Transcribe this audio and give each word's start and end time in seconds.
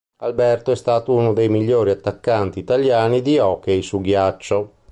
Alberto 0.23 0.71
è 0.71 0.75
stato 0.75 1.13
uno 1.13 1.31
dei 1.31 1.47
migliori 1.47 1.91
attaccanti 1.91 2.57
italiani 2.57 3.21
di 3.21 3.37
hockey 3.37 3.83
su 3.83 4.01
ghiaccio. 4.01 4.71